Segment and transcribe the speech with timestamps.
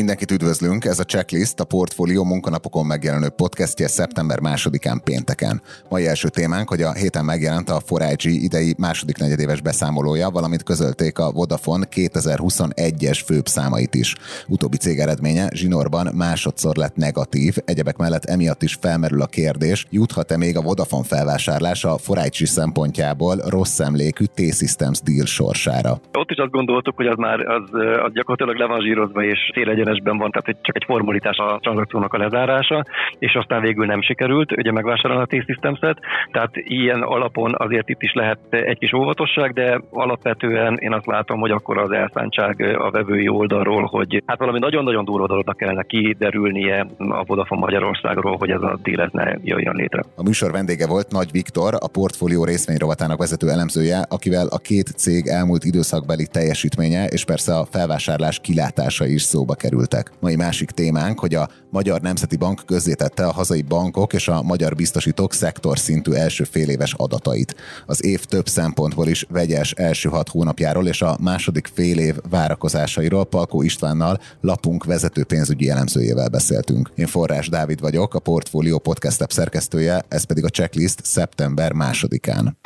[0.00, 5.62] Mindenkit üdvözlünk, ez a Checklist, a Portfolio munkanapokon megjelenő podcastje szeptember másodikán pénteken.
[5.90, 11.18] Mai első témánk, hogy a héten megjelent a 4IG idei második negyedéves beszámolója, valamint közölték
[11.18, 14.14] a Vodafone 2021-es főbb számait is.
[14.48, 20.36] Utóbbi cég eredménye zsinórban másodszor lett negatív, egyebek mellett emiatt is felmerül a kérdés, juthat-e
[20.36, 26.00] még a Vodafone felvásárlása a 4IG szempontjából rossz emlékű T-Systems deal sorsára.
[26.12, 27.68] Ott is azt gondoltuk, hogy az már az,
[28.04, 29.38] az gyakorlatilag le van zsírozva, és
[29.84, 32.84] egyenesben van, tehát csak egy formalitás a tranzakciónak a lezárása,
[33.18, 35.98] és aztán végül nem sikerült ugye megvásárolni a T-Systems-et,
[36.32, 41.40] tehát ilyen alapon azért itt is lehet egy kis óvatosság, de alapvetően én azt látom,
[41.40, 46.86] hogy akkor az elszántság a vevői oldalról, hogy hát valami nagyon-nagyon durva dolognak kellene kiderülnie
[46.98, 50.02] a Vodafone Magyarországról, hogy ez a dílet ne jöjjön létre.
[50.16, 55.26] A műsor vendége volt Nagy Viktor, a portfólió részvényrovatának vezető elemzője, akivel a két cég
[55.26, 60.12] elmúlt időszakbeli teljesítménye és persze a felvásárlás kilátása is szóba kerül kerültek.
[60.20, 64.74] Mai másik témánk, hogy a Magyar Nemzeti Bank közzétette a hazai bankok és a magyar
[64.74, 67.54] biztosítók szektor szintű első féléves adatait.
[67.86, 73.24] Az év több szempontból is vegyes első hat hónapjáról és a második fél év várakozásairól
[73.24, 76.90] Palkó Istvánnal lapunk vezető pénzügyi elemzőjével beszéltünk.
[76.94, 82.56] Én Forrás Dávid vagyok, a Portfolio Podcast szerkesztője, ez pedig a checklist szeptember másodikán.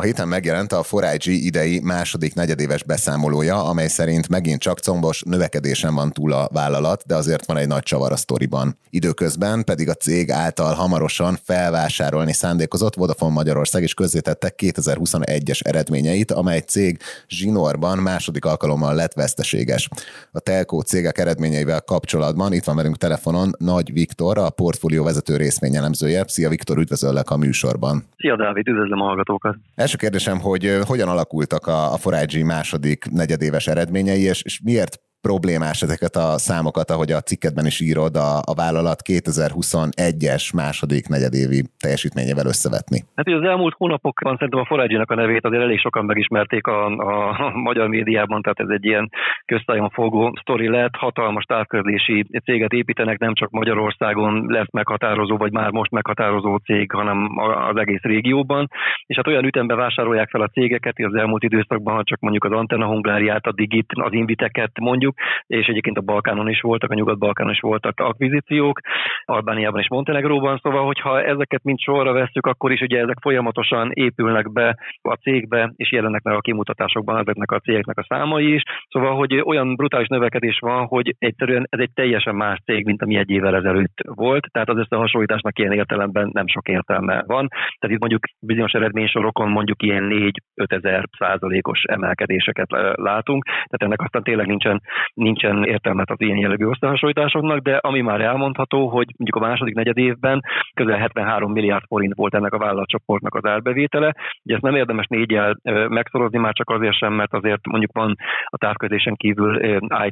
[0.00, 5.94] A héten megjelent a 4IG idei második negyedéves beszámolója, amely szerint megint csak combos növekedésen
[5.94, 8.76] van túl a vállalat, de azért van egy nagy csavar a sztoriban.
[8.90, 16.58] Időközben pedig a cég által hamarosan felvásárolni szándékozott Vodafone Magyarország is közzétette 2021-es eredményeit, amely
[16.58, 19.88] cég zsinórban második alkalommal lett veszteséges.
[20.32, 26.24] A telkó cégek eredményeivel kapcsolatban itt van velünk telefonon Nagy Viktor, a portfólió vezető részvényelemzője.
[26.26, 28.04] Szia Viktor, üdvözöllek a műsorban.
[28.16, 29.56] Szia Dávid, üdvözlöm a hallgatókat.
[29.88, 35.82] Első kérdésem, hogy hogyan alakultak a, a 4 második negyedéves eredményei, és, és miért problémás
[35.82, 42.46] ezeket a számokat, ahogy a cikketben is írod, a, a vállalat 2021-es második negyedévi teljesítményével
[42.46, 42.98] összevetni.
[43.14, 47.50] Hát az elmúlt hónapokban szerintem a Foragy-nak a nevét azért elég sokan megismerték a, a
[47.68, 49.10] magyar médiában, tehát ez egy ilyen
[49.44, 55.70] köztájon fogó sztori lett, hatalmas távközlési céget építenek, nem csak Magyarországon lesz meghatározó, vagy már
[55.70, 57.38] most meghatározó cég, hanem
[57.70, 58.68] az egész régióban,
[59.06, 62.52] és hát olyan ütemben vásárolják fel a cégeket, az elmúlt időszakban, ha csak mondjuk az
[62.52, 65.07] Antenna Hungáriát, a Digit, az Inviteket mondjuk,
[65.46, 68.80] és egyébként a Balkánon is voltak, a Nyugat-Balkánon is voltak akvizíciók,
[69.24, 74.52] Albániában és Montenegróban, szóval, hogyha ezeket mind sorra vesszük, akkor is ugye ezek folyamatosan épülnek
[74.52, 79.16] be a cégbe, és jelennek meg a kimutatásokban ezeknek a cégeknek a számai is, szóval,
[79.16, 83.30] hogy olyan brutális növekedés van, hogy egyszerűen ez egy teljesen más cég, mint ami egy
[83.30, 87.48] évvel ezelőtt volt, tehát az összehasonlításnak ilyen értelemben nem sok értelme van.
[87.48, 94.22] Tehát itt mondjuk bizonyos eredménysorokon mondjuk ilyen 4-5 ezer százalékos emelkedéseket látunk, tehát ennek aztán
[94.22, 94.82] tényleg nincsen
[95.14, 99.98] nincsen értelmet az ilyen jellegű összehasonlításoknak, de ami már elmondható, hogy mondjuk a második negyed
[99.98, 100.40] évben
[100.74, 104.14] közel 73 milliárd forint volt ennek a vállalatcsoportnak az árbevétele.
[104.44, 105.56] Ugye ezt nem érdemes négyel
[105.88, 109.60] megszorozni, már csak azért sem, mert azért mondjuk van a távközlésen kívül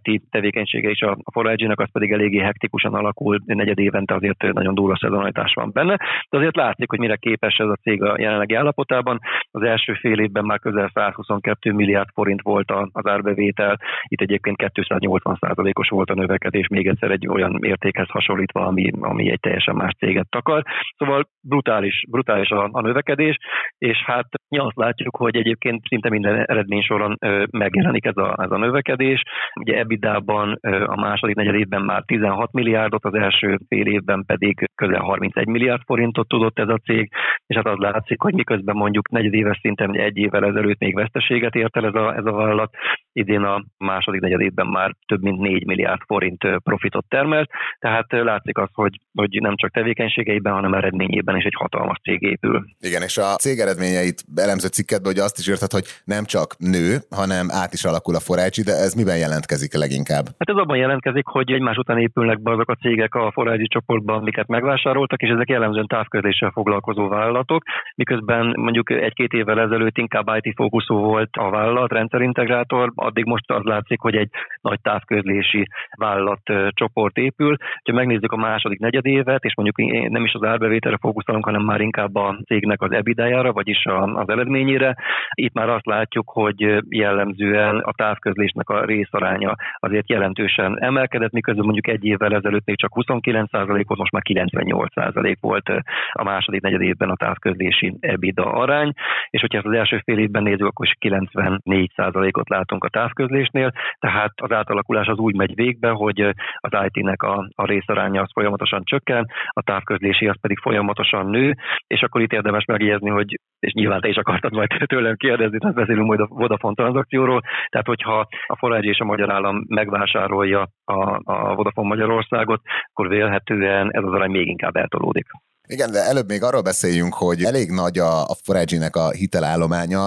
[0.02, 4.96] IT tevékenysége is a Forage-nak, az pedig eléggé hektikusan alakul, negyed évente azért nagyon durva
[4.96, 5.96] szezonalitás van benne.
[6.30, 9.20] De azért látszik, hogy mire képes ez a cég a jelenlegi állapotában.
[9.50, 15.88] Az első fél évben már közel 122 milliárd forint volt az árbevétel, itt egyébként 280%-os
[15.88, 20.30] volt a növekedés, még egyszer egy olyan értékhez hasonlítva, ami, ami egy teljesen más céget
[20.30, 20.62] takar.
[20.96, 23.36] Szóval brutális, brutális a, a növekedés,
[23.78, 27.16] és hát azt látjuk, hogy egyébként szinte minden eredménysoron
[27.50, 29.22] megjelenik ez a, ez a növekedés.
[29.60, 35.00] Ugye EBITDA-ban a második negyed évben már 16 milliárdot, az első fél évben pedig közel
[35.00, 37.10] 31 milliárd forintot tudott ez a cég,
[37.46, 41.76] és hát az látszik, hogy miközben mondjuk negyedéves szinten egy évvel ezelőtt még veszteséget ért
[41.76, 42.74] el ez a, ez a vállalat,
[43.16, 48.58] idén a második negyed évben már több mint 4 milliárd forint profitot termelt, tehát látszik
[48.58, 52.64] az, hogy, hogy nem csak tevékenységeiben, hanem eredményében is egy hatalmas cég épül.
[52.80, 56.90] Igen, és a cég eredményeit elemző cikketben hogy azt is írtad, hogy nem csak nő,
[57.10, 60.24] hanem át is alakul a forácsi, de ez miben jelentkezik leginkább?
[60.38, 64.18] Hát ez abban jelentkezik, hogy egymás után épülnek be azok a cégek a forácsi csoportban,
[64.18, 67.62] amiket megvásároltak, és ezek jellemzően távközléssel foglalkozó vállalatok,
[67.94, 73.62] miközben mondjuk egy-két évvel ezelőtt inkább IT fókuszú volt a vállalat, rendszerintegrátor, addig most az
[73.62, 74.30] látszik, hogy egy
[74.60, 75.66] nagy távközlési
[75.98, 77.56] vállalat csoport épül.
[77.84, 82.14] Ha megnézzük a második negyedévet, és mondjuk nem is az árbevételre fókuszálunk, hanem már inkább
[82.14, 84.96] a cégnek az ebidájára, vagyis az eredményére,
[85.34, 91.88] itt már azt látjuk, hogy jellemzően a távközlésnek a részaránya azért jelentősen emelkedett, miközben mondjuk
[91.88, 95.68] egy évvel ezelőtt még csak 29% volt, most már 98% volt
[96.12, 98.92] a második negyed évben a távközlési EBITDA arány,
[99.30, 104.32] és hogyha ezt az első fél évben nézzük, akkor is 94%-ot látunk a távközlésnél, tehát
[104.34, 106.20] az átalakulás az úgy megy végbe, hogy
[106.66, 111.54] az IT-nek a, a részaránya az folyamatosan csökken, a távközlési az pedig folyamatosan nő,
[111.86, 115.76] és akkor itt érdemes megjegyezni, hogy, és nyilván te is akartad majd tőlem kérdezni, tehát
[115.76, 121.20] beszélünk majd a Vodafone tranzakcióról, tehát hogyha a Forage és a Magyar Állam megvásárolja a,
[121.32, 122.60] a Vodafone Magyarországot,
[122.92, 125.26] akkor vélhetően ez az arány még inkább eltolódik.
[125.68, 130.04] Igen, de előbb még arról beszéljünk, hogy elég nagy a, a Forage-nek a hitelállománya,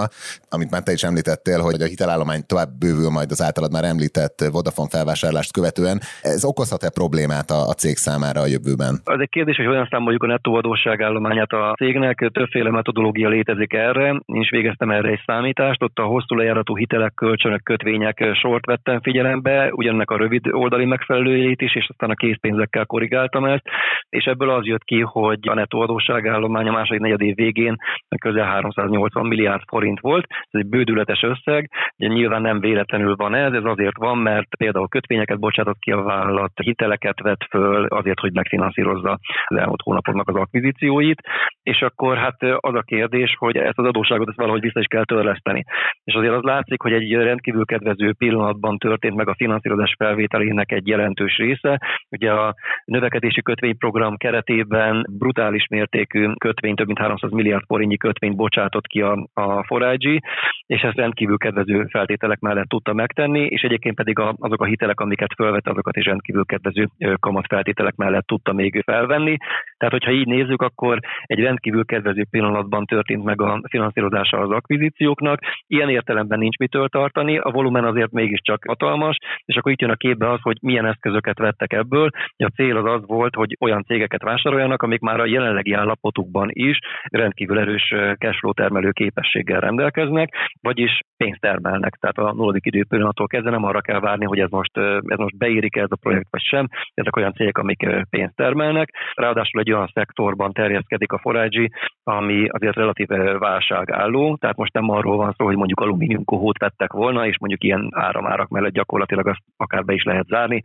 [0.54, 4.38] amit már te is említettél, hogy a hitelállomány tovább bővül majd az általad már említett
[4.54, 5.98] Vodafone felvásárlást követően.
[6.22, 8.94] Ez okozhat-e problémát a, a cég számára a jövőben?
[9.04, 12.30] Az egy kérdés, hogy hogyan számoljuk a nettó adósságállományát a cégnek.
[12.32, 14.08] Többféle metodológia létezik erre.
[14.08, 15.82] Én is végeztem erre egy számítást.
[15.82, 21.60] Ott a hosszú lejáratú hitelek, kölcsönök, kötvények sort vettem figyelembe, ugyannek a rövid oldali megfelelőjét
[21.60, 23.64] is, és aztán a készpénzekkel korrigáltam ezt.
[24.08, 27.76] És ebből az jött ki, hogy a netto adósságállomány a második negyed év végén
[28.20, 30.26] közel 380 milliárd forint volt.
[30.28, 34.88] Ez egy bődületes összeg, ugye nyilván nem véletlenül van ez, ez azért van, mert például
[34.88, 40.34] kötvényeket bocsátott ki a vállalat, hiteleket vett föl azért, hogy megfinanszírozza az elmúlt hónapoknak az
[40.34, 41.20] akvizícióit,
[41.62, 45.04] és akkor hát az a kérdés, hogy ezt az adósságot ezt valahogy vissza is kell
[45.04, 45.64] törleszteni.
[46.04, 50.86] És azért az látszik, hogy egy rendkívül kedvező pillanatban történt meg a finanszírozás felvételének egy
[50.86, 51.80] jelentős része.
[52.10, 52.54] Ugye a
[52.84, 59.00] növekedési kötvényprogram keretében brutál brutális mértékű kötvény, több mint 300 milliárd forintnyi kötvényt bocsátott ki
[59.00, 60.20] a, a Forage,
[60.66, 65.00] és ezt rendkívül kedvező feltételek mellett tudta megtenni, és egyébként pedig a, azok a hitelek,
[65.00, 66.88] amiket felvett, azokat is rendkívül kedvező
[67.20, 69.36] kamatfeltételek mellett tudta még felvenni.
[69.76, 75.40] Tehát, hogyha így nézzük, akkor egy rendkívül kedvező pillanatban történt meg a finanszírozása az akvizícióknak.
[75.66, 79.94] Ilyen értelemben nincs mitől tartani, a volumen azért mégiscsak hatalmas, és akkor itt jön a
[79.94, 82.10] képbe az, hogy milyen eszközöket vettek ebből.
[82.36, 86.78] A cél az az volt, hogy olyan cégeket vásároljanak, amik már a jelenlegi állapotukban is
[87.10, 91.94] rendkívül erős cashflow termelő képességgel rendelkeznek, vagyis pénzt termelnek.
[91.94, 95.76] Tehát a nulladik időpillanattól kezdve nem arra kell várni, hogy ez most, ez most beérik
[95.76, 96.66] ez a projekt vagy sem.
[96.94, 98.94] Ezek olyan cégek, amik pénzt termelnek.
[99.14, 101.68] Ráadásul egy olyan szektorban terjeszkedik a Forage,
[102.02, 104.36] ami azért relatíve válságálló.
[104.36, 107.88] Tehát most nem arról van szó, hogy mondjuk alumínium kohót vettek volna, és mondjuk ilyen
[107.90, 110.62] áramárak mellett gyakorlatilag azt akár be is lehet zárni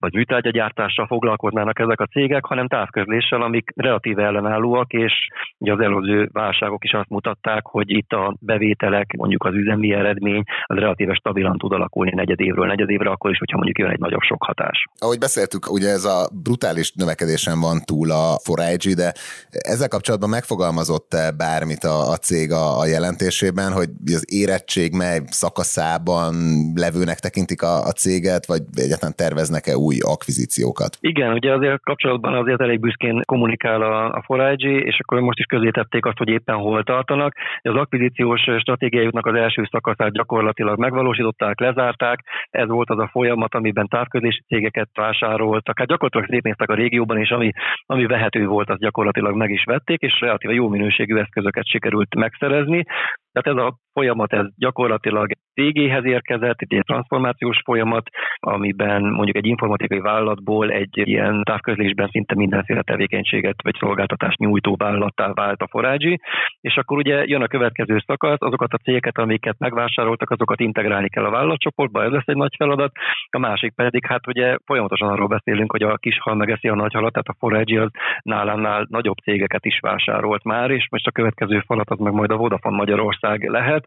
[0.00, 5.12] vagy műtárgyagyártással foglalkoznának ezek a cégek, hanem távközléssel, amik relatíve ellenállóak, és
[5.58, 10.42] ugye az előző válságok is azt mutatták, hogy itt a bevételek, mondjuk az üzemi eredmény,
[10.64, 13.98] az relatíve stabilan tud alakulni negyed évről negyed évre, akkor is, hogyha mondjuk jön egy
[13.98, 14.84] nagyobb sok hatás.
[14.98, 19.12] Ahogy beszéltük, ugye ez a brutális növekedésen van túl a Forage, de
[19.50, 25.20] ezzel kapcsolatban megfogalmazott -e bármit a, a cég a, a jelentésében, hogy az érettség mely
[25.26, 26.34] szakaszában
[26.74, 30.92] levőnek tekintik a, a céget, vagy egyáltalán terveznek-e új új akvizíciókat.
[31.00, 35.44] Igen, ugye azért kapcsolatban azért elég büszkén kommunikál a, a Forage, és akkor most is
[35.44, 37.32] közé tették azt, hogy éppen hol tartanak.
[37.62, 42.18] Az akvizíciós stratégiájuknak az első szakaszát gyakorlatilag megvalósították, lezárták.
[42.50, 45.78] Ez volt az a folyamat, amiben távközlési cégeket vásároltak.
[45.78, 47.50] Hát gyakorlatilag szétnéztek a régióban, és ami,
[47.86, 52.84] ami vehető volt, az gyakorlatilag meg is vették, és relatíve jó minőségű eszközöket sikerült megszerezni.
[53.32, 60.00] Tehát ez a folyamat ez gyakorlatilag végéhez érkezett, egy transformációs folyamat, amiben mondjuk egy informatikai
[60.00, 66.20] vállalatból egy ilyen távközlésben szinte mindenféle tevékenységet vagy szolgáltatást nyújtó vállalattá vált a Forágyi,
[66.60, 71.24] és akkor ugye jön a következő szakasz, azokat a cégeket, amiket megvásároltak, azokat integrálni kell
[71.24, 72.92] a vállalatcsoportba, ez lesz egy nagy feladat,
[73.30, 76.92] a másik pedig, hát ugye folyamatosan arról beszélünk, hogy a kis hal megeszi a nagy
[76.92, 77.90] halat, tehát a Forágyi az
[78.22, 82.36] nálánál nagyobb cégeket is vásárolt már, és most a következő falat az meg majd a
[82.36, 83.19] Vodafone Magyarország
[83.50, 83.84] lehet,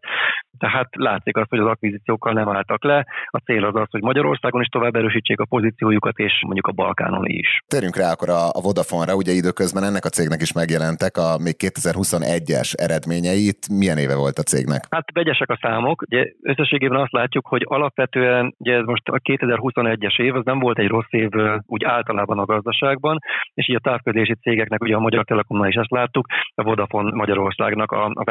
[0.58, 3.06] tehát látszik azt, hogy az akvizíciókkal nem álltak le.
[3.26, 7.24] A cél az az, hogy Magyarországon is tovább erősítsék a pozíciójukat, és mondjuk a Balkánon
[7.26, 7.58] is.
[7.66, 12.80] Térjünk rá akkor a, Vodafone-ra, ugye időközben ennek a cégnek is megjelentek a még 2021-es
[12.80, 13.68] eredményeit.
[13.68, 14.82] Milyen éve volt a cégnek?
[14.90, 16.02] Hát vegyesek a számok.
[16.02, 20.78] Ugye összességében azt látjuk, hogy alapvetően ugye ez most a 2021-es év, az nem volt
[20.78, 21.30] egy rossz év
[21.66, 23.18] úgy általában a gazdaságban,
[23.54, 27.92] és így a távközlési cégeknek, ugye a Magyar Telekomnál is ezt láttuk, a Vodafone Magyarországnak
[27.92, 28.24] a, a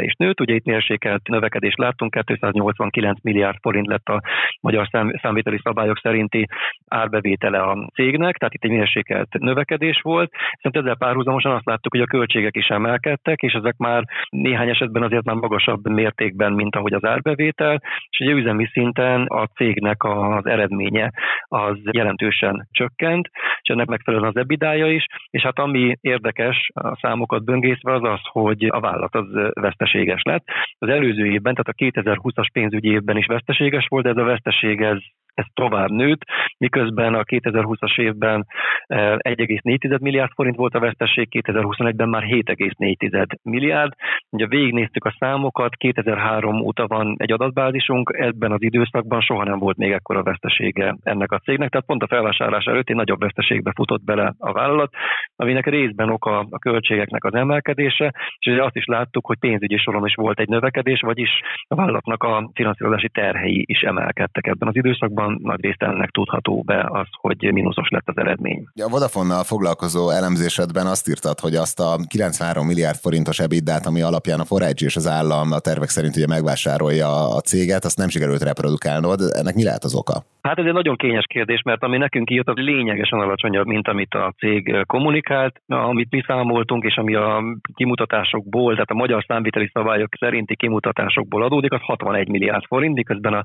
[0.00, 0.48] is nőtt, volt.
[0.48, 4.20] Ugye itt mérsékelt növekedést láttunk, 289 milliárd forint lett a
[4.60, 6.46] magyar szám, számviteli szabályok szerinti
[6.88, 10.30] árbevétele a cégnek, tehát itt egy mérsékelt növekedés volt.
[10.54, 15.02] Viszont ezzel párhuzamosan azt láttuk, hogy a költségek is emelkedtek, és ezek már néhány esetben
[15.02, 20.46] azért már magasabb mértékben, mint ahogy az árbevétel, és ugye üzemi szinten a cégnek az
[20.46, 21.12] eredménye
[21.48, 23.30] az jelentősen csökkent,
[23.62, 28.20] és ennek megfelelően az ebidája is, és hát ami érdekes a számokat böngészve az az,
[28.22, 30.44] hogy a vállalat az veszteséges lett.
[30.78, 34.80] Az előző évben, tehát a 2020-as pénzügyi évben is veszteséges volt, de ez a veszteség
[34.80, 34.98] ez
[35.40, 36.22] ez tovább nőtt,
[36.58, 38.46] miközben a 2020-as évben
[38.88, 43.92] 1,4 eh, milliárd forint volt a vesztesség, 2021-ben már 7,4 milliárd.
[44.30, 49.76] Ugye végignéztük a számokat, 2003 óta van egy adatbázisunk, ebben az időszakban soha nem volt
[49.76, 54.04] még ekkora vesztesége ennek a cégnek, tehát pont a felvásárlás előtt egy nagyobb veszteségbe futott
[54.04, 54.92] bele a vállalat,
[55.36, 60.14] aminek részben oka a költségeknek az emelkedése, és azt is láttuk, hogy pénzügyi soron is
[60.14, 61.30] volt egy növekedés, vagyis
[61.68, 66.88] a vállalatnak a finanszírozási terhei is emelkedtek ebben az időszakban, nagy részt ennek tudható be
[66.92, 68.64] az, hogy mínuszos lett az eredmény.
[68.74, 74.40] A Vodafonnal foglalkozó elemzésedben azt írtad, hogy azt a 93 milliárd forintos ebiddát, ami alapján
[74.40, 78.42] a Forage és az állam a tervek szerint ugye megvásárolja a céget, azt nem sikerült
[78.42, 79.20] reprodukálnod.
[79.40, 80.16] Ennek mi lehet az oka?
[80.42, 84.14] Hát ez egy nagyon kényes kérdés, mert ami nekünk kijött, az lényegesen alacsonyabb, mint amit
[84.14, 87.42] a cég kommunikált, amit mi számoltunk, és ami a
[87.74, 93.44] kimutatásokból, tehát a magyar számviteli szabályok szerinti kimutatásokból adódik, az 61 milliárd forint, miközben a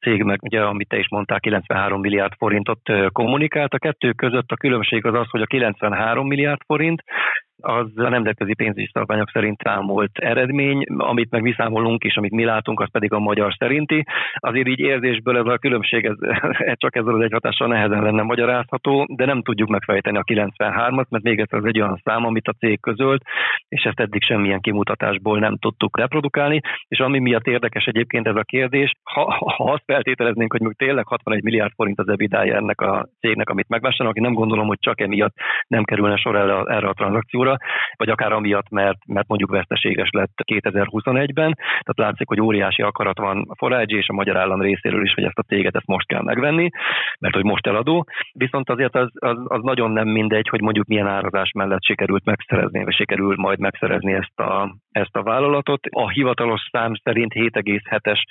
[0.00, 2.80] cég meg, ugye, amit te is mondtál, 93 milliárd forintot
[3.12, 3.74] kommunikált.
[3.74, 7.02] A kettő között a különbség az az, hogy a 93 milliárd forint
[7.60, 12.80] az a nemzetközi pénzügyi szabványok szerint számolt eredmény, amit meg viszámolunk, és amit mi látunk,
[12.80, 14.04] az pedig a magyar szerinti.
[14.34, 16.16] Azért így érzésből ez a különbség ez,
[16.82, 21.24] csak ezzel az egy hatással nehezen lenne magyarázható, de nem tudjuk megfejteni a 93-at, mert
[21.24, 23.22] még egyszer ez egy olyan szám, amit a cég közölt,
[23.68, 26.60] és ezt eddig semmilyen kimutatásból nem tudtuk reprodukálni.
[26.88, 31.06] És ami miatt érdekes egyébként ez a kérdés, ha, ha azt feltételeznénk, hogy még tényleg
[31.06, 35.00] 61 milliárd forint az ebidája ennek a cégnek, amit megvásárolnak, én nem gondolom, hogy csak
[35.00, 35.34] emiatt
[35.66, 37.56] nem kerülne sor erre, erre a tranzakcióra, óra,
[37.96, 41.54] vagy akár amiatt, mert, mert mondjuk veszteséges lett 2021-ben.
[41.54, 45.24] Tehát látszik, hogy óriási akarat van a Forage és a magyar állam részéről is, hogy
[45.24, 46.68] ezt a céget ezt most kell megvenni,
[47.20, 48.06] mert hogy most eladó.
[48.32, 52.84] Viszont azért az, az, az nagyon nem mindegy, hogy mondjuk milyen árazás mellett sikerült megszerezni,
[52.84, 55.86] vagy sikerül majd megszerezni ezt a, ezt a vállalatot.
[55.90, 58.22] A hivatalos szám szerint 7,7-es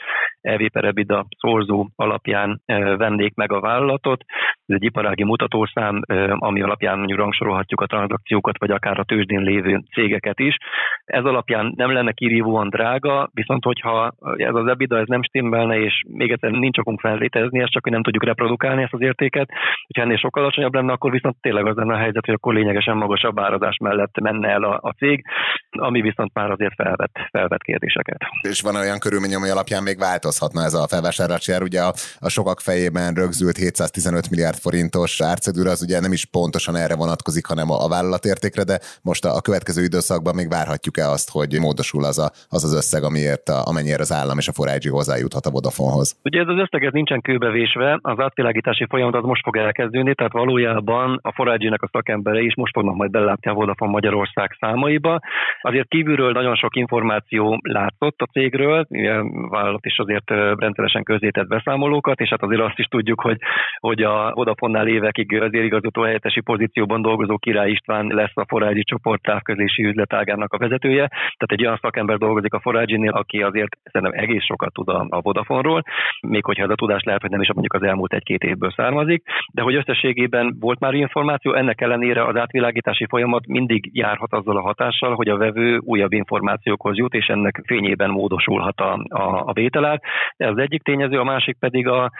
[0.41, 2.61] EV per EBITDA szorzó alapján
[2.97, 4.23] vennék meg a vállalatot.
[4.65, 9.81] Ez egy iparági mutatószám, ami alapján mondjuk rangsorolhatjuk a tranzakciókat, vagy akár a tőzsdén lévő
[9.93, 10.57] cégeket is.
[11.05, 16.03] Ez alapján nem lenne kirívóan drága, viszont hogyha ez az EBITDA ez nem stimmelne, és
[16.07, 19.49] még egyszer nincs okunk fellétezni, ezt csak hogy nem tudjuk reprodukálni ezt az értéket,
[19.85, 22.97] hogyha ennél sokkal alacsonyabb lenne, akkor viszont tényleg az lenne a helyzet, hogy akkor lényegesen
[22.97, 25.23] magasabb árazás mellett menne el a, a cég,
[25.69, 28.17] ami viszont már azért felvet, felvet kérdéseket.
[28.41, 31.61] És van olyan körülmény, ami alapján még változhatna ez a felvásárlási ár.
[31.61, 36.75] Ugye a, a sokak fejében rögzült 715 milliárd forintos árcedőre, az ugye nem is pontosan
[36.75, 38.77] erre vonatkozik, hanem a, a vállalatértékre, de
[39.09, 43.03] most a, a következő időszakban még várhatjuk-e azt, hogy módosul az a, az, az összeg,
[43.03, 46.07] amiért a, amennyire az állam és a Forágyi hozzájuthat a Vodafonehoz?
[46.23, 50.31] Ugye ez az összeg ez nincsen kőbevésve, az átvilágítási folyamat az most fog elkezdődni, tehát
[50.31, 55.19] valójában a Forágyinek a szakembere is most fognak majd belátni a Vodafone Magyarország számaiba.
[55.61, 60.29] Azért kívülről nagyon sok információ látszott a cégről, a vállalat is azért
[60.59, 63.37] rendszeresen közzétett beszámolókat, és hát azért azt is tudjuk, hogy,
[63.79, 69.21] hogy a Vodafone-nál évekig az igazgató helyettesi pozícióban dolgozó Király István lesz a Forágyi csoport
[69.21, 71.07] távközlési üzletágának a vezetője.
[71.07, 75.21] Tehát egy olyan szakember dolgozik a Forágyinél, aki azért szerintem egész sokat tud a, a
[75.21, 75.83] Vodafone-ról,
[76.27, 79.23] még hogyha ez a tudás lehet, hogy nem is mondjuk az elmúlt egy-két évből származik,
[79.53, 84.61] de hogy összességében volt már információ, ennek ellenére az átvilágítási folyamat mindig járhat azzal a
[84.61, 90.01] hatással, hogy a vevő újabb információkhoz jut, és ennek fényében módosulhat a, a, a vételár.
[90.37, 92.11] Ez az egyik tényező, a másik pedig a,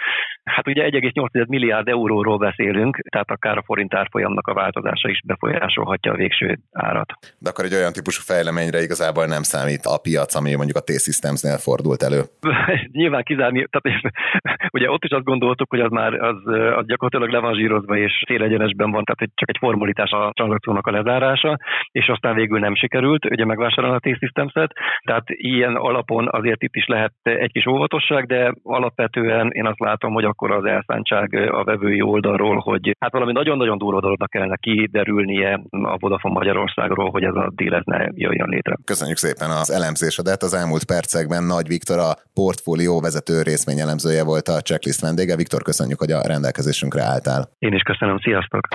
[0.43, 6.11] hát ugye 1,8 milliárd euróról beszélünk, tehát akár a forint árfolyamnak a változása is befolyásolhatja
[6.11, 7.13] a végső árat.
[7.39, 11.57] De akkor egy olyan típusú fejleményre igazából nem számít a piac, ami mondjuk a T-Systemsnél
[11.57, 12.21] fordult elő.
[12.99, 14.01] Nyilván kizárni, tehát
[14.77, 16.39] ugye ott is azt gondoltuk, hogy az már az,
[16.79, 20.91] az gyakorlatilag le van zsírozva és célegyenesben van, tehát csak egy formalitás a tranzakciónak a
[20.91, 21.57] lezárása,
[21.91, 24.71] és aztán végül nem sikerült ugye megvásárolni a T-Systems-et,
[25.05, 30.13] tehát ilyen alapon azért itt is lehet egy kis óvatosság, de alapvetően én azt látom,
[30.13, 35.61] hogy akkor az elszántság a vevői oldalról, hogy hát valami nagyon-nagyon durva dolognak kellene kiderülnie
[35.69, 38.75] a Vodafone Magyarországról, hogy ez a díl ne jöjjön létre.
[38.85, 40.41] Köszönjük szépen az elemzésedet.
[40.41, 45.35] Az elmúlt percekben Nagy Viktor a portfólió vezető részvényelemzője volt a checklist vendége.
[45.35, 47.41] Viktor, köszönjük, hogy a rendelkezésünkre álltál.
[47.59, 48.67] Én is köszönöm, sziasztok!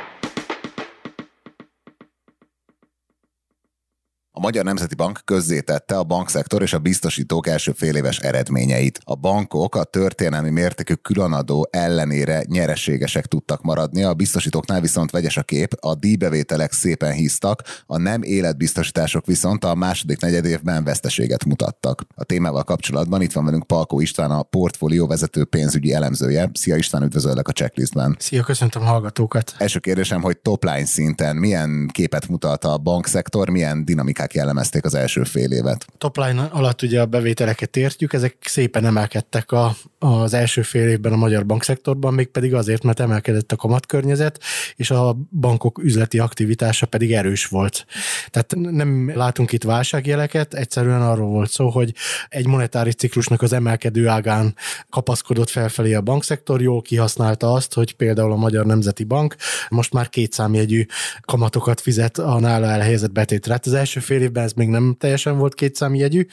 [4.41, 9.01] Magyar Nemzeti Bank közzétette a bankszektor és a biztosítók első féléves eredményeit.
[9.05, 15.43] A bankok a történelmi mértékű különadó ellenére nyereségesek tudtak maradni, a biztosítóknál viszont vegyes a
[15.43, 22.03] kép, a díjbevételek szépen híztak, a nem életbiztosítások viszont a második negyed évben veszteséget mutattak.
[22.15, 26.51] A témával kapcsolatban itt van velünk Palkó István, a portfólió vezető pénzügyi elemzője.
[26.53, 28.17] Szia István, üdvözöllek a checklistben.
[28.19, 29.55] Szia, köszöntöm a hallgatókat.
[29.59, 33.85] Első kérdésem, hogy topline szinten milyen képet mutat a bankszektor, milyen
[34.23, 35.87] dinamikák jellemezték az első fél évet?
[35.99, 41.17] Topline alatt ugye a bevételeket értjük, ezek szépen emelkedtek a, az első fél évben a
[41.17, 44.41] magyar bankszektorban, mégpedig azért, mert emelkedett a kamatkörnyezet,
[44.77, 47.87] és a bankok üzleti aktivitása pedig erős volt.
[48.31, 51.95] Tehát nem látunk itt válságjeleket, egyszerűen arról volt szó, hogy
[52.29, 54.55] egy monetáris ciklusnak az emelkedő ágán
[54.91, 59.37] kapaszkodott felfelé a bankszektor, jól kihasználta azt, hogy például a Magyar Nemzeti Bank
[59.69, 60.87] most már két számjegyű
[61.21, 63.53] kamatokat fizet a nála elhelyezett betétre.
[63.53, 66.27] Hát az első fél évben ez még nem teljesen volt két számjegyű,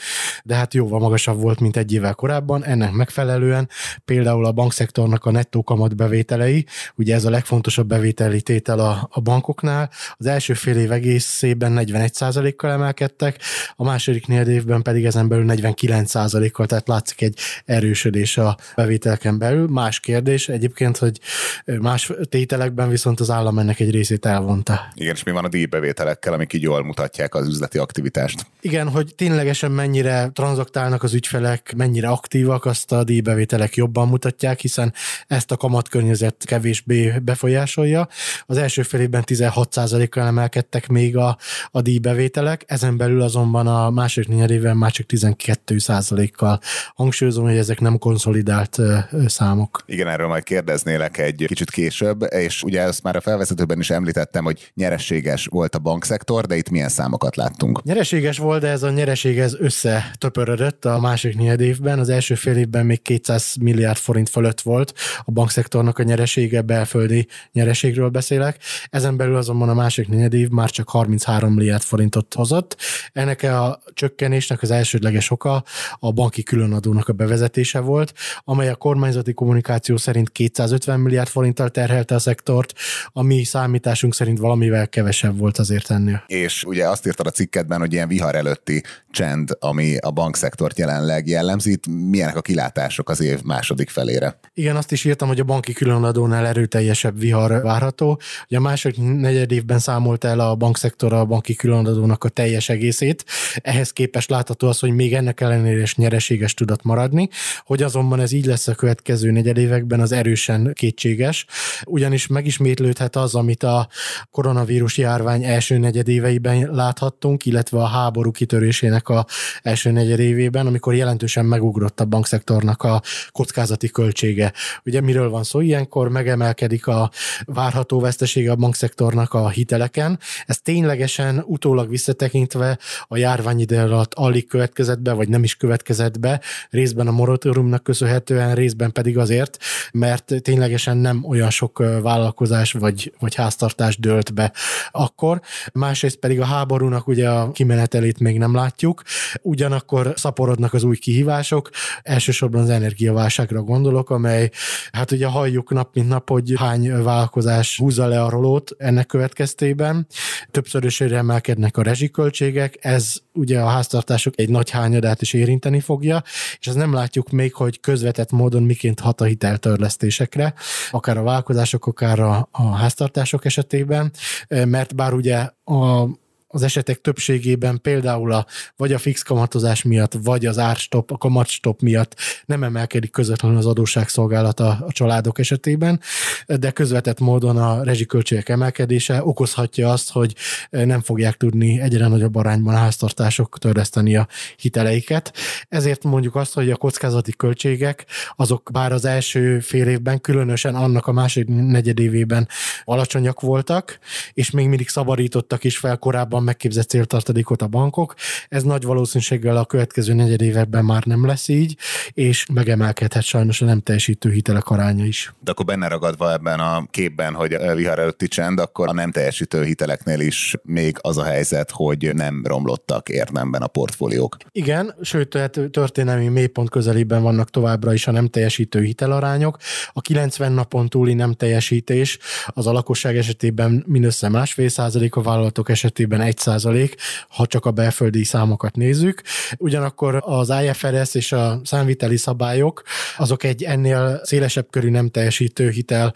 [0.43, 2.65] de hát jóval magasabb volt, mint egy évvel korábban.
[2.65, 3.69] Ennek megfelelően
[4.05, 9.21] például a bankszektornak a nettó kamat bevételei, ugye ez a legfontosabb bevételi tétel a, a
[9.21, 13.41] bankoknál, az első fél év egészében 41%-kal emelkedtek,
[13.75, 19.67] a második négy évben pedig ezen belül 49%-kal, tehát látszik egy erősödés a bevételeken belül.
[19.67, 21.19] Más kérdés egyébként, hogy
[21.65, 24.87] más tételekben viszont az állam ennek egy részét elvonta.
[24.93, 28.45] Igen, és mi van a díjbevételekkel, amik így jól mutatják az üzleti aktivitást?
[28.61, 34.93] Igen, hogy ténylegesen mennyire tranzaktálnak az ügyfelek, mennyire aktívak, azt a díjbevételek jobban mutatják, hiszen
[35.27, 38.07] ezt a kamatkörnyezet kevésbé befolyásolja.
[38.45, 41.37] Az első fél évben 16%-kal emelkedtek még a,
[41.71, 46.59] a díjbevételek, ezen belül azonban a második negyedében már csak 12%-kal.
[46.95, 48.77] Hangsúlyozom, hogy ezek nem konszolidált
[49.25, 49.83] számok.
[49.85, 54.43] Igen, erről majd kérdeznélek egy kicsit később, és ugye ezt már a felvezetőben is említettem,
[54.43, 57.83] hogy nyereséges volt a bankszektor, de itt milyen számokat láttunk?
[57.83, 61.99] Nyereséges volt, de ez a nyereség ez összetöpörödött a másik negyed évben.
[61.99, 64.93] Az első fél évben még 200 milliárd forint fölött volt
[65.25, 68.57] a bankszektornak a nyeresége, belföldi nyereségről beszélek.
[68.89, 72.77] Ezen belül azonban a másik negyed év már csak 33 milliárd forintot hozott.
[73.13, 75.63] Ennek a csökkenésnek az elsődleges oka
[75.99, 78.13] a banki különadónak a bevezetése volt,
[78.43, 82.73] amely a kormányzati kommunikáció szerint 250 milliárd forinttal terhelte a szektort,
[83.13, 86.23] ami számításunk szerint valamivel kevesebb volt azért ennél.
[86.27, 91.27] És ugye azt írtad a cikketben, hogy ilyen vihar előtti csend, ami a bankszektort jelenleg
[91.27, 91.71] jellemzi.
[91.71, 94.39] Itt milyenek a kilátások az év második felére?
[94.53, 98.21] Igen, azt is írtam, hogy a banki különadónál erőteljesebb vihar várható.
[98.47, 103.25] Ugye a második negyed évben számolt el a bankszektor a banki különadónak a teljes egészét.
[103.55, 107.29] Ehhez képest látható az, hogy még ennek ellenére is nyereséges tudott maradni.
[107.63, 111.45] Hogy azonban ez így lesz a következő negyedévekben, az erősen kétséges.
[111.85, 113.87] Ugyanis megismétlődhet az, amit a
[114.31, 119.25] koronavírus járvány első negyedéveiben láthattunk, illetve a háború kitörésének a
[119.61, 124.53] első negyedévében, amikor jelentősen megugrott a bankszektornak a kockázati költsége.
[124.85, 125.59] Ugye miről van szó?
[125.59, 127.11] Ilyenkor megemelkedik a
[127.45, 130.19] várható vesztesége a bankszektornak a hiteleken.
[130.45, 136.19] Ez ténylegesen utólag visszatekintve a járvány ide alatt alig következett be, vagy nem is következett
[136.19, 139.57] be, részben a moratóriumnak köszönhetően, részben pedig azért,
[139.91, 144.53] mert ténylegesen nem olyan sok vállalkozás vagy, vagy háztartás dőlt be
[144.91, 145.41] akkor.
[145.73, 149.03] Másrészt pedig a háborúnak ugye a kimenetelét még nem látjuk,
[149.41, 151.69] ugyanakkor szaporodnak az új kihívások,
[152.01, 154.49] elsősorban az energiaválságra gondolok, amely
[154.91, 160.07] hát ugye halljuk nap mint nap, hogy hány vállalkozás húzza le a rolót ennek következtében.
[160.51, 166.23] Többszörösére emelkednek a rezsiköltségek, ez ugye a háztartások egy nagy hányadát is érinteni fogja,
[166.59, 170.53] és ez nem látjuk még, hogy közvetett módon miként hat a hiteltörlesztésekre,
[170.91, 174.11] akár a vállalkozások, akár a, a háztartások esetében,
[174.49, 176.07] mert bár ugye a
[176.51, 181.81] az esetek többségében például a, vagy a fix kamatozás miatt, vagy az árstop, a kamatstop
[181.81, 185.99] miatt nem emelkedik közvetlenül az adósságszolgálata a családok esetében,
[186.45, 190.35] de közvetett módon a rezsiköltségek emelkedése okozhatja azt, hogy
[190.69, 195.33] nem fogják tudni egyre nagyobb arányban a háztartások törleszteni a hiteleiket.
[195.67, 201.07] Ezért mondjuk azt, hogy a kockázati költségek azok bár az első fél évben, különösen annak
[201.07, 202.47] a második negyedévében
[202.83, 203.99] alacsonyak voltak,
[204.33, 208.13] és még mindig szabadítottak is fel korábban korábban megképzett céltartadékot a bankok.
[208.49, 211.77] Ez nagy valószínűséggel a következő negyedévekben már nem lesz így,
[212.13, 215.33] és megemelkedhet sajnos a nem teljesítő hitelek aránya is.
[215.43, 219.11] De akkor benne ragadva ebben a képben, hogy a vihar előtti csend, akkor a nem
[219.11, 224.37] teljesítő hiteleknél is még az a helyzet, hogy nem romlottak érdemben a portfóliók.
[224.51, 229.57] Igen, sőt, tehát történelmi mélypont közelében vannak továbbra is a nem teljesítő hitelarányok.
[229.93, 235.69] A 90 napon túli nem teljesítés az a lakosság esetében mindössze másfél százalék, a vállalatok
[235.69, 236.95] esetében 1%
[237.29, 239.21] ha csak a belföldi számokat nézzük.
[239.57, 242.83] Ugyanakkor az IFRS és a számviteli szabályok
[243.17, 246.13] azok egy ennél szélesebb körű nem teljesítő hitel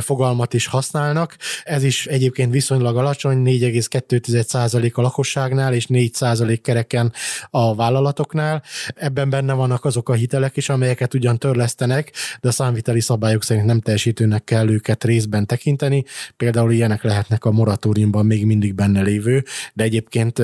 [0.00, 1.36] fogalmat is használnak.
[1.64, 7.12] Ez is egyébként viszonylag alacsony, 4,2% a lakosságnál és 4% kereken
[7.50, 8.62] a vállalatoknál.
[8.94, 13.66] Ebben benne vannak azok a hitelek is, amelyeket ugyan törlesztenek, de a számviteli szabályok szerint
[13.66, 16.04] nem teljesítőnek kell őket részben tekinteni.
[16.36, 20.42] Például ilyenek lehetnek a moratóriumban még mindig benne lévő, de egyébként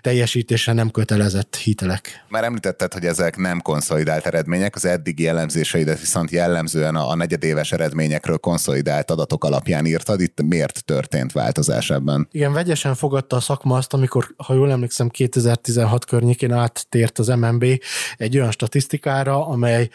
[0.00, 2.24] teljesítésre nem kötelezett hitelek.
[2.28, 8.38] Már említetted, hogy ezek nem konszolidált eredmények, az eddigi jellemzéseidet viszont jellemzően a negyedéves eredményekről
[8.38, 10.20] konszolidált adatok alapján írtad.
[10.20, 12.28] Itt miért történt változás ebben?
[12.30, 17.64] Igen, vegyesen fogadta a szakma azt, amikor, ha jól emlékszem, 2016 környékén áttért az MNB
[18.16, 19.88] egy olyan statisztikára, amely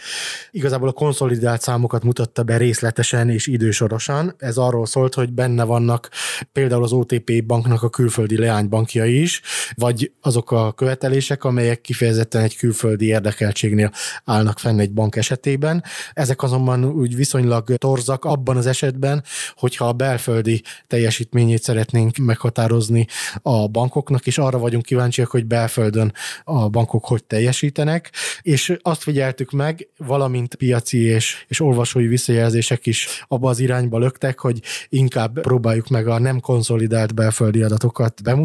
[0.51, 4.35] igazából a konszolidált számokat mutatta be részletesen és idősorosan.
[4.37, 6.09] Ez arról szólt, hogy benne vannak
[6.51, 9.41] például az OTP banknak a külföldi leánybankjai is,
[9.75, 13.91] vagy azok a követelések, amelyek kifejezetten egy külföldi érdekeltségnél
[14.25, 15.83] állnak fenn egy bank esetében.
[16.13, 19.23] Ezek azonban úgy viszonylag torzak abban az esetben,
[19.55, 23.07] hogyha a belföldi teljesítményét szeretnénk meghatározni
[23.41, 28.11] a bankoknak, és arra vagyunk kíváncsiak, hogy belföldön a bankok hogy teljesítenek,
[28.41, 34.39] és azt figyeltük meg, valamint piaci és, és olvasói visszajelzések is abba az irányba löktek,
[34.39, 38.40] hogy inkább próbáljuk meg a nem konszolidált belföldi adatokat bemutatni,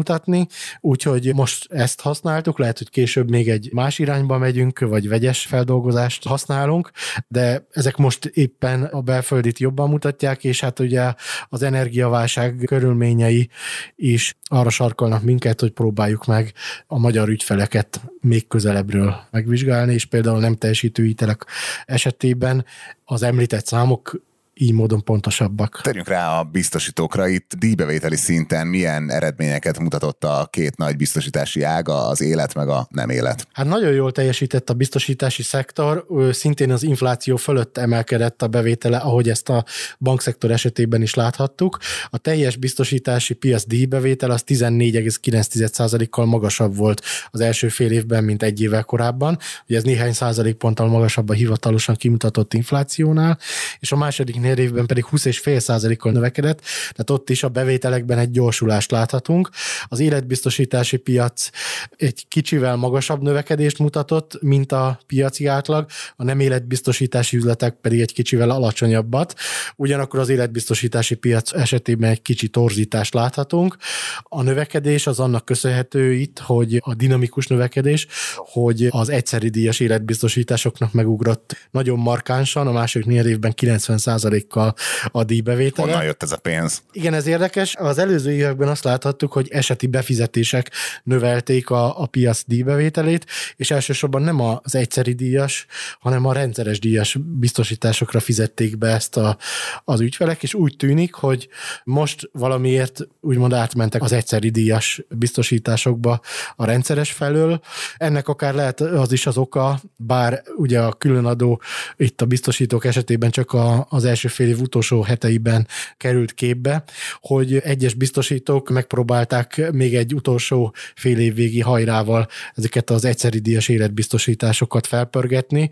[0.81, 6.27] úgyhogy most ezt használtuk, lehet, hogy később még egy más irányba megyünk, vagy vegyes feldolgozást
[6.27, 6.91] használunk,
[7.27, 11.13] de ezek most éppen a belföldit jobban mutatják, és hát ugye
[11.49, 13.49] az energiaválság körülményei
[13.95, 16.53] is arra sarkolnak minket, hogy próbáljuk meg
[16.87, 21.45] a magyar ügyfeleket még közelebbről megvizsgálni, és például nem teljesítő hitelek
[21.85, 22.65] esetében
[23.03, 24.26] az említett számok
[24.57, 25.79] így módon pontosabbak.
[25.83, 27.27] Térjünk rá a biztosítókra.
[27.27, 32.87] Itt díjbevételi szinten milyen eredményeket mutatott a két nagy biztosítási ága, az élet meg a
[32.89, 33.47] nem élet?
[33.51, 39.29] Hát nagyon jól teljesített a biztosítási szektor, szintén az infláció fölött emelkedett a bevétele, ahogy
[39.29, 39.65] ezt a
[39.99, 41.77] bankszektor esetében is láthattuk.
[42.09, 48.61] A teljes biztosítási piac díjbevétel az 14,9%-kal magasabb volt az első fél évben, mint egy
[48.61, 49.37] évvel korábban.
[49.67, 53.39] Ugye ez néhány százalékponttal magasabb a hivatalosan kimutatott inflációnál,
[53.79, 58.91] és a második négy évben pedig 20,5%-kal növekedett, tehát ott is a bevételekben egy gyorsulást
[58.91, 59.49] láthatunk.
[59.87, 61.49] Az életbiztosítási piac
[61.97, 68.13] egy kicsivel magasabb növekedést mutatott, mint a piaci átlag, a nem életbiztosítási üzletek pedig egy
[68.13, 69.33] kicsivel alacsonyabbat.
[69.75, 73.77] Ugyanakkor az életbiztosítási piac esetében egy kicsi torzítást láthatunk.
[74.23, 80.93] A növekedés az annak köszönhető itt, hogy a dinamikus növekedés, hogy az egyszeri díjas életbiztosításoknak
[80.93, 83.97] megugrott nagyon markánsan, a második négy évben 90
[84.45, 84.73] kal
[85.11, 85.87] a díjbevétele.
[85.87, 86.81] Honnan jött ez a pénz?
[86.91, 87.75] Igen, ez érdekes.
[87.75, 90.71] Az előző években azt láthattuk, hogy eseti befizetések
[91.03, 95.65] növelték a, a piac díjbevételét, és elsősorban nem az egyszeri díjas,
[95.99, 99.37] hanem a rendszeres díjas biztosításokra fizették be ezt a,
[99.83, 101.47] az ügyfelek, és úgy tűnik, hogy
[101.83, 106.21] most valamiért úgymond átmentek az egyszeri díjas biztosításokba
[106.55, 107.59] a rendszeres felől.
[107.97, 111.61] Ennek akár lehet az is az oka, bár ugye a különadó
[111.97, 116.83] itt a biztosítók esetében csak a, az első első fél év utolsó heteiben került képbe,
[117.19, 123.67] hogy egyes biztosítók megpróbálták még egy utolsó fél év végi hajrával ezeket az egyszeri díjas
[123.67, 125.69] életbiztosításokat felpörgetni,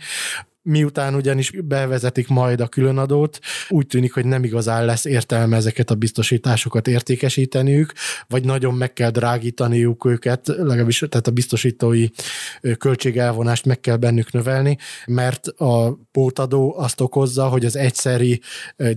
[0.68, 5.96] Miután ugyanis bevezetik majd a különadót, úgy tűnik, hogy nem igazán lesz értelme ezeket a
[5.96, 7.94] biztosításokat értékesíteniük,
[8.28, 12.08] vagy nagyon meg kell drágítaniuk őket, legalábbis tehát a biztosítói
[12.78, 18.42] költségelvonást meg kell bennük növelni, mert a pótadó azt okozza, hogy az egyszeri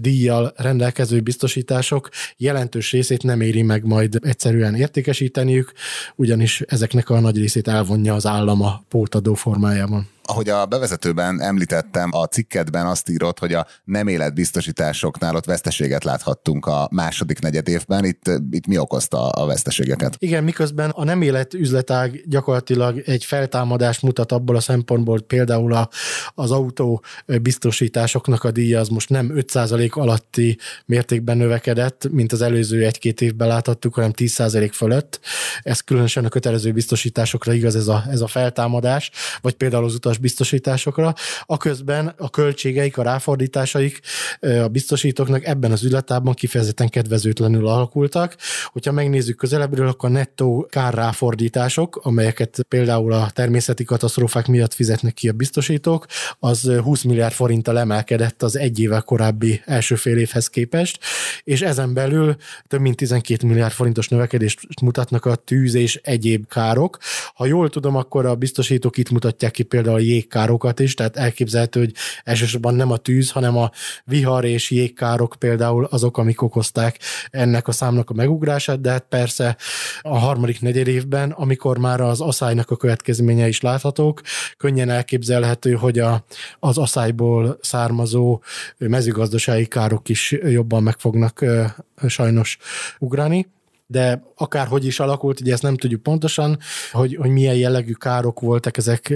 [0.00, 5.72] díjjal rendelkező biztosítások jelentős részét nem éri meg majd egyszerűen értékesíteniük,
[6.16, 12.10] ugyanis ezeknek a nagy részét elvonja az állam a pótadó formájában ahogy a bevezetőben említettem,
[12.12, 18.04] a cikketben azt írott, hogy a nem életbiztosításoknál ott veszteséget láthattunk a második negyed évben.
[18.04, 20.16] Itt, itt mi okozta a veszteségeket?
[20.18, 25.88] Igen, miközben a nem élet üzletág gyakorlatilag egy feltámadást mutat abból a szempontból, például a,
[26.34, 27.02] az autó
[27.42, 33.48] biztosításoknak a díja az most nem 5% alatti mértékben növekedett, mint az előző egy-két évben
[33.48, 35.20] láthattuk, hanem 10% fölött.
[35.62, 39.10] Ez különösen a kötelező biztosításokra igaz ez a, ez a feltámadás,
[39.40, 41.14] vagy például az utas utas biztosításokra,
[41.46, 44.00] aközben a költségeik, a ráfordításaik
[44.40, 48.36] a biztosítóknak ebben az üzletában kifejezetten kedvezőtlenül alakultak.
[48.64, 55.32] Hogyha megnézzük közelebbről, akkor nettó kárráfordítások, amelyeket például a természeti katasztrófák miatt fizetnek ki a
[55.32, 56.06] biztosítók,
[56.38, 60.98] az 20 milliárd forinttal emelkedett az egy évvel korábbi első fél évhez képest,
[61.44, 66.98] és ezen belül több mint 12 milliárd forintos növekedést mutatnak a tűz és egyéb károk.
[67.34, 71.94] Ha jól tudom, akkor a biztosítók itt mutatják ki például jégkárokat is, tehát elképzelhető, hogy
[72.24, 73.70] elsősorban nem a tűz, hanem a
[74.04, 76.98] vihar és jégkárok például azok, amik okozták
[77.30, 79.56] ennek a számnak a megugrását, de hát persze
[80.00, 84.20] a harmadik negyed évben, amikor már az asszálynak a következménye is láthatók,
[84.56, 86.24] könnyen elképzelhető, hogy a,
[86.58, 88.42] az asszályból származó
[88.78, 91.44] mezőgazdasági károk is jobban meg fognak
[92.06, 92.58] sajnos
[92.98, 93.46] ugrani
[93.90, 96.58] de akárhogy is alakult, ugye ezt nem tudjuk pontosan,
[96.92, 99.14] hogy, hogy milyen jellegű károk voltak ezek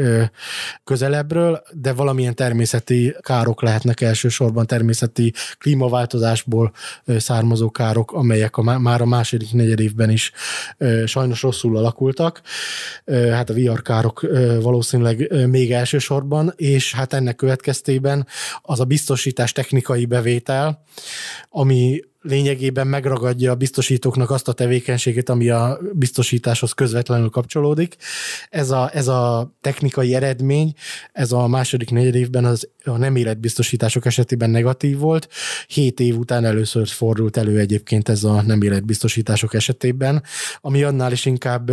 [0.84, 6.72] közelebbről, de valamilyen természeti károk lehetnek elsősorban, természeti klímaváltozásból
[7.06, 10.32] származó károk, amelyek a, már a második negyed évben is
[11.04, 12.40] sajnos rosszul alakultak.
[13.06, 14.26] Hát a VR károk
[14.60, 18.26] valószínűleg még elsősorban, és hát ennek következtében
[18.62, 20.82] az a biztosítás technikai bevétel,
[21.48, 27.96] ami lényegében megragadja a biztosítóknak azt a tevékenységét, ami a biztosításhoz közvetlenül kapcsolódik.
[28.50, 30.72] Ez a, ez a technikai eredmény,
[31.12, 35.28] ez a második negyed évben az, a nem életbiztosítások esetében negatív volt.
[35.66, 40.22] Hét év után először fordult elő egyébként ez a nem életbiztosítások esetében,
[40.60, 41.70] ami annál is inkább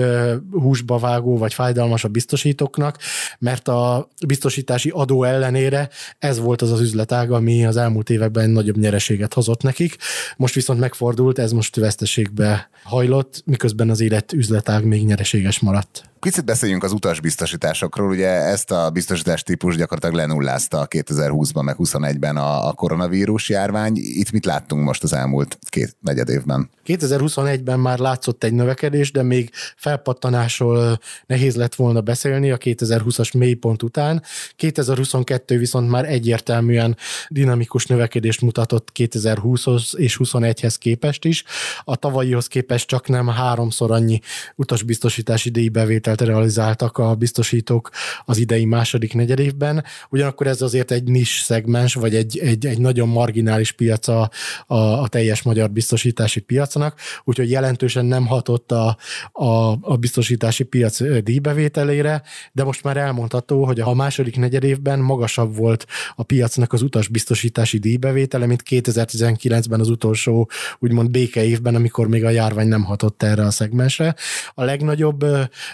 [0.51, 2.97] húsba vágó vagy fájdalmas a biztosítóknak,
[3.39, 8.77] mert a biztosítási adó ellenére ez volt az az üzletág, ami az elmúlt években nagyobb
[8.77, 9.97] nyereséget hozott nekik.
[10.39, 16.09] Most viszont megfordult, ez most veszteségbe hajlott, miközben az élet üzletág még nyereséges maradt.
[16.19, 18.09] Picit beszéljünk az utasbiztosításokról.
[18.09, 23.93] Ugye ezt a biztosítás típus gyakorlatilag lenullázta 2020-ban, meg 2021-ben a, a koronavírus járvány.
[23.95, 26.69] Itt mit láttunk most az elmúlt két negyed évben?
[26.85, 33.83] 2021-ben már látszott egy növekedés, de még felpattanásról nehéz lett volna beszélni a 2020-as mélypont
[33.83, 34.23] után.
[34.55, 41.43] 2022 viszont már egyértelműen dinamikus növekedést mutatott 2020-hoz és 21-hez képest is.
[41.83, 44.19] A tavalyihoz képest csak nem háromszor annyi
[44.55, 47.89] utasbiztosítási díjbevétel bevételt realizáltak a biztosítók
[48.25, 49.83] az idei második negyedévben.
[50.09, 54.29] Ugyanakkor ez azért egy nis szegmens, vagy egy, egy, egy nagyon marginális piac a,
[54.67, 58.97] a, teljes magyar biztosítási piacnak, úgyhogy jelentősen nem hatott a,
[59.31, 65.85] a, a biztosítási piac díjbevételére, de most már elmondható, hogy a második negyedévben magasabb volt
[66.15, 72.67] a piacnak az utasbiztosítási díjbevétele, mint 2019-ben az utolsó úgymond békeévben, amikor még a járvány
[72.67, 74.15] nem hatott erre a szegmensre.
[74.53, 75.25] A legnagyobb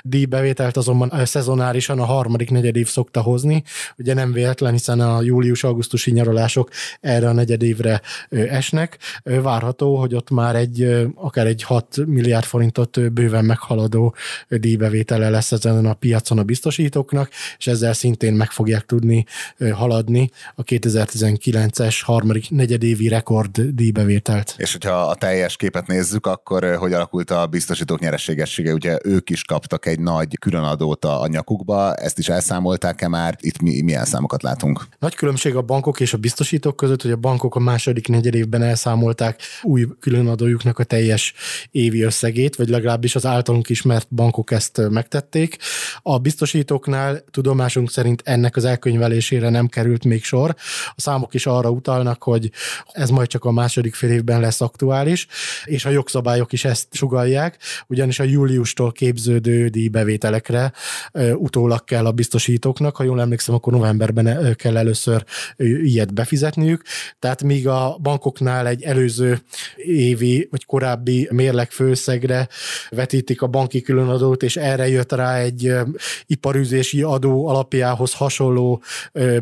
[0.04, 3.64] díj bevételt azonban szezonálisan a harmadik negyedév szokta hozni.
[3.98, 6.70] Ugye nem véletlen, hiszen a július-augusztusi nyaralások
[7.02, 8.98] erre a negyedévre esnek.
[9.24, 14.16] Várható, hogy ott már egy akár egy 6 milliárd forintot bőven meghaladó
[14.50, 19.26] díjbevétele lesz ezen a piacon a biztosítóknak, és ezzel szintén meg fogják tudni
[19.72, 24.54] haladni a 2019-es harmadik negyedévi rekord díjbevételt.
[24.58, 28.74] És hogyha a teljes képet nézzük, akkor hogy alakult a biztosítók nyereségessége?
[28.74, 33.36] Ugye ők is kaptak egy nagy különadót a nyakukba, ezt is elszámolták-e már?
[33.39, 34.88] Itt mi, milyen számokat látunk?
[34.99, 39.41] Nagy különbség a bankok és a biztosítók között, hogy a bankok a második negyedévben elszámolták
[39.63, 41.34] új különadójuknak a teljes
[41.71, 45.58] évi összegét, vagy legalábbis az általunk ismert bankok ezt megtették.
[46.01, 50.56] A biztosítóknál tudomásunk szerint ennek az elkönyvelésére nem került még sor.
[50.95, 52.51] A számok is arra utalnak, hogy
[52.91, 55.28] ez majd csak a második fél évben lesz aktuális,
[55.65, 59.67] és a jogszabályok is ezt sugalják, ugyanis a júliustól képződő
[60.06, 60.72] bevételekre
[61.34, 65.24] utólag kell a biztosítóknak, ha jól emlékszem, akkor novemberben kell először
[65.58, 66.82] ilyet befizetniük,
[67.20, 69.39] tehát míg a bankoknál egy előző
[69.76, 72.48] évi vagy korábbi mérleg főszegre
[72.89, 75.74] vetítik a banki különadót, és erre jött rá egy
[76.26, 78.84] iparűzési adó alapjához hasonló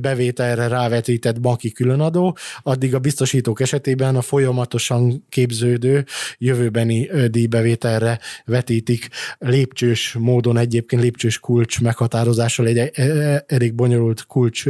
[0.02, 6.06] bevételre rávetített banki különadó, addig a biztosítók esetében a folyamatosan képződő
[6.38, 14.66] jövőbeni díjbevételre vetítik lépcsős módon egyébként lépcsős kulcs meghatározással, egy e, e, elég bonyolult kulcs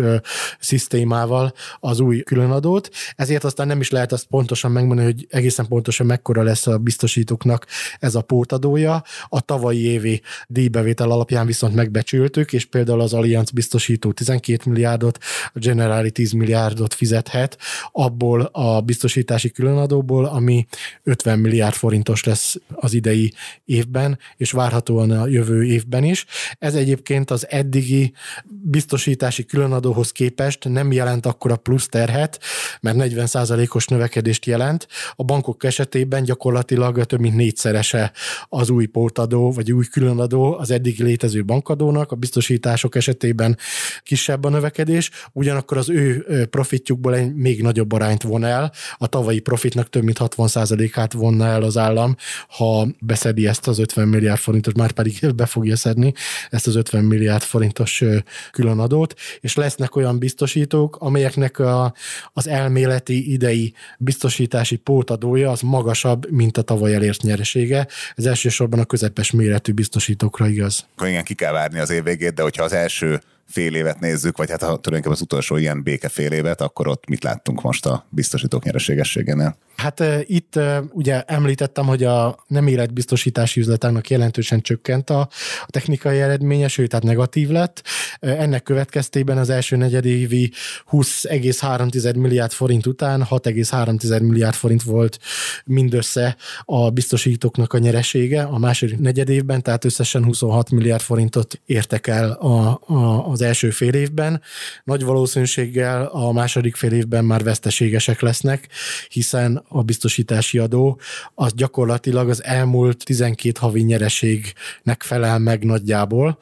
[0.60, 6.06] szisztémával az új különadót, ezért aztán nem is lehet azt pontosan megmondani, hogy egészen pontosan
[6.06, 7.66] mekkora lesz a biztosítóknak
[8.00, 9.04] ez a pótadója.
[9.28, 15.20] A tavalyi évi díjbevétel alapján viszont megbecsültük, és például az Allianz biztosító 12 milliárdot,
[15.54, 17.58] a Generali 10 milliárdot fizethet,
[17.92, 20.66] abból a biztosítási különadóból, ami
[21.04, 23.34] 50 milliárd forintos lesz az idei
[23.66, 26.26] évben, és várhatóan a jövő évben is.
[26.60, 28.14] Ez egyébként az eddigi
[28.46, 32.40] biztosítási különadóhoz képest nem jelent akkora plusz terhet,
[32.82, 34.88] mert 40%-os növekedést jelent.
[35.16, 38.12] A bankok esetében gyakorlatilag több mint négyszerese
[38.50, 43.58] az új pótadó, vagy új különadó az eddig létező bankadónak, a biztosítások esetében
[44.04, 49.40] kisebb a növekedés, ugyanakkor az ő profitjukból egy még nagyobb arányt von el, a tavalyi
[49.40, 52.16] profitnak több mint 60%-át vonna el az állam,
[52.48, 56.14] ha beszedi ezt az 50 milliárd forintot, már pedig be fogja szedni
[56.50, 58.04] ezt az 50 milliárd forintos
[58.52, 61.94] különadót, és lesznek olyan biztosítók, amelyeknek a,
[62.34, 67.88] az elméleti idei biztosítási pótadója az magasabb, mint a tavaly elért nyeresége.
[68.16, 70.86] Ez elsősorban a közepes méretű biztosítókra igaz.
[70.96, 74.38] Akkor igen, ki kell várni az év végét, de hogyha az első fél évet nézzük,
[74.38, 77.86] vagy hát ha tulajdonképpen az utolsó ilyen béke fél évet, akkor ott mit láttunk most
[77.86, 79.58] a biztosítók nyereségességénél?
[79.76, 80.60] Hát itt
[80.92, 85.20] ugye említettem, hogy a nem életbiztosítási üzletának jelentősen csökkent a,
[85.62, 87.84] a technikai eredménye, sőt, tehát negatív lett.
[88.20, 90.52] Ennek következtében az első negyedévi
[90.92, 95.20] 20,3 milliárd forint után 6,3 milliárd forint volt
[95.66, 102.32] mindössze a biztosítóknak a nyeresége a második negyedévben, tehát összesen 26 milliárd forintot értek el
[102.32, 104.42] a, a, az első fél évben.
[104.84, 108.68] Nagy valószínűséggel a második fél évben már veszteségesek lesznek,
[109.10, 111.00] hiszen a biztosítási adó
[111.36, 116.38] az gyakorlatilag az elmúlt 12 havi nyereségnek felel meg nagyjából.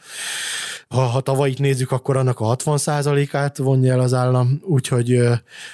[0.88, 5.20] Ha, ha tavalyit nézzük, akkor annak a 60%-át vonja el az állam, úgyhogy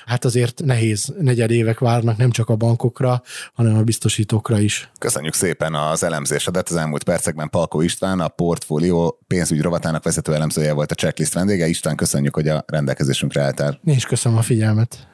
[0.06, 3.22] hát azért nehéz negyed évek várnak nem csak a bankokra,
[3.54, 4.90] hanem a biztosítókra is.
[5.00, 6.70] Köszönjük szépen az elemzésedet.
[6.70, 11.68] Az elmúlt percekben Palkó István, a portfólió pénzügy rovatának vezető elemzője volt a checklist vendége.
[11.68, 13.80] István, köszönjük, hogy a rendelkezésünkre álltál.
[13.86, 15.08] Én is köszönöm a figyelmet.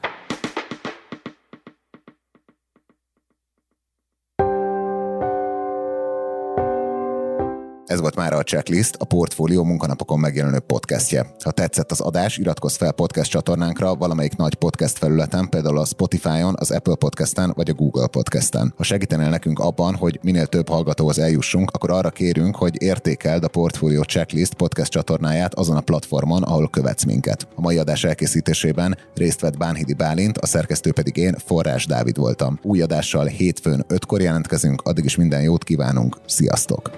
[7.94, 11.36] Ez volt már a Checklist, a Portfólió munkanapokon megjelenő podcastje.
[11.44, 16.56] Ha tetszett az adás, iratkozz fel podcast csatornánkra valamelyik nagy podcast felületen, például a Spotify-on,
[16.58, 18.74] az Apple Podcast-en vagy a Google Podcast-en.
[18.78, 23.48] Ha segítenél nekünk abban, hogy minél több hallgatóhoz eljussunk, akkor arra kérünk, hogy értékeld a
[23.48, 27.48] Portfólió Checklist podcast csatornáját azon a platformon, ahol követsz minket.
[27.56, 32.60] A mai adás elkészítésében részt vett Bánhidi Bálint, a szerkesztő pedig én, Forrás Dávid voltam.
[32.62, 36.92] Új adással hétfőn 5-kor jelentkezünk, addig is minden jót kívánunk, sziasztok!